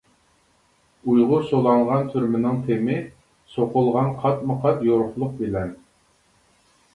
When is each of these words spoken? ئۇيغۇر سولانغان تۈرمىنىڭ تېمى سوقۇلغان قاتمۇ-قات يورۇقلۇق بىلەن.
ئۇيغۇر 1.11 1.43
سولانغان 1.49 2.09
تۈرمىنىڭ 2.13 2.57
تېمى 2.69 2.95
سوقۇلغان 3.57 4.09
قاتمۇ-قات 4.25 4.83
يورۇقلۇق 4.89 5.37
بىلەن. 5.43 5.71